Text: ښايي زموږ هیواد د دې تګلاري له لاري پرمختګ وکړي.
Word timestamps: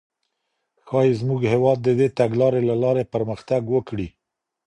ښايي 0.87 1.11
زموږ 1.21 1.41
هیواد 1.53 1.77
د 1.83 1.89
دې 1.99 2.07
تګلاري 2.19 2.61
له 2.69 2.75
لاري 2.83 3.03
پرمختګ 3.13 3.61
وکړي. 3.69 4.07